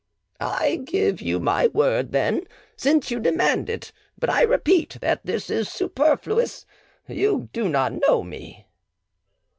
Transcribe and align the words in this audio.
"I 0.39 0.77
give 0.77 1.21
you 1.21 1.39
my 1.39 1.67
word, 1.67 2.11
then, 2.11 2.47
since 2.75 3.11
you 3.11 3.19
demand 3.19 3.69
it; 3.69 3.91
but 4.17 4.31
I 4.31 4.41
repeat 4.41 4.97
that 4.99 5.23
this 5.23 5.47
is 5.51 5.69
superfluous; 5.69 6.65
you 7.07 7.49
do 7.53 7.69
not 7.69 7.93
know 7.93 8.23
me." 8.23 8.65